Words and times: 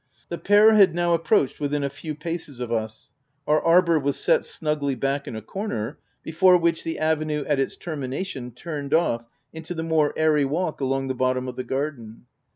The 0.29 0.39
pair 0.39 0.73
had 0.73 0.95
now 0.95 1.13
approached 1.13 1.59
within 1.59 1.83
a 1.83 1.87
few 1.91 2.15
paces 2.15 2.59
of 2.59 2.71
us. 2.71 3.11
Our 3.45 3.61
arbour 3.61 3.99
was 3.99 4.17
set 4.19 4.43
snugly 4.45 4.95
back 4.95 5.27
in 5.27 5.35
a 5.35 5.43
corner, 5.43 5.99
before 6.23 6.57
which, 6.57 6.83
the 6.83 6.97
avenue 6.97 7.43
at 7.45 7.59
its 7.59 7.75
ter 7.75 7.95
mination, 7.95 8.55
turned 8.55 8.95
off 8.95 9.25
into 9.53 9.75
the 9.75 9.83
more 9.83 10.11
airy 10.17 10.43
walk 10.43 10.81
along 10.81 11.07
the 11.07 11.13
bottom 11.13 11.47
of 11.47 11.55
the 11.55 11.63
garden. 11.63 12.25